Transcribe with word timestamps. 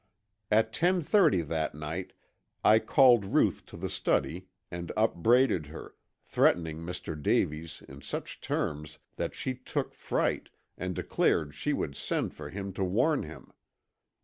"At 0.49 0.73
ten 0.73 1.03
thirty 1.03 1.41
that 1.41 1.75
night 1.75 2.13
I 2.65 2.79
called 2.79 3.23
Ruth 3.23 3.67
to 3.67 3.77
the 3.77 3.87
study 3.87 4.47
and 4.71 4.91
upbraided 4.97 5.67
her, 5.67 5.93
threatening 6.23 6.79
Mr. 6.79 7.15
Davies 7.21 7.83
in 7.87 8.01
such 8.01 8.41
terms 8.41 8.97
that 9.17 9.35
she 9.35 9.53
took 9.53 9.93
fright 9.93 10.49
and 10.75 10.95
declared 10.95 11.53
she 11.53 11.71
would 11.71 11.95
send 11.95 12.33
for 12.33 12.49
him 12.49 12.73
to 12.73 12.83
warn 12.83 13.21
him. 13.21 13.53